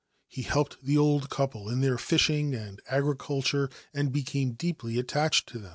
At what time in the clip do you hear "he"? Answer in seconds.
0.27-0.41